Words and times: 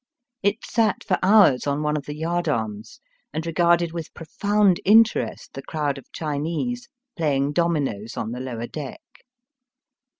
It 0.41 0.65
sat 0.65 1.03
for 1.03 1.19
hours 1.21 1.67
on 1.67 1.83
one 1.83 1.95
of 1.95 2.07
the 2.07 2.15
yardarms, 2.19 2.99
and 3.31 3.45
regarded 3.45 3.91
with 3.91 4.11
profound 4.15 4.79
interest 4.83 5.53
the 5.53 5.61
crowd 5.61 5.99
of 5.99 6.11
Chinese 6.11 6.89
playing 7.15 7.53
dominoes 7.53 8.17
on 8.17 8.31
the 8.31 8.39
lower 8.39 8.65
deck. 8.65 8.99